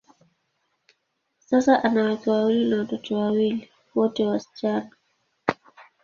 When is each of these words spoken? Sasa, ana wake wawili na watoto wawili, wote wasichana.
Sasa, 1.39 1.75
ana 1.83 2.03
wake 2.03 2.29
wawili 2.31 2.65
na 2.69 2.77
watoto 2.77 3.15
wawili, 3.15 3.69
wote 3.95 4.25
wasichana. 4.27 4.91